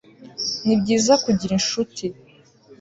[0.65, 2.05] Nibyiza Kugira inshuti